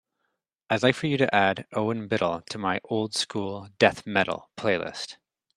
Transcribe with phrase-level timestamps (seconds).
[0.71, 5.17] I'd like for you to add Owen Biddle to my Old School Death Metal playlist.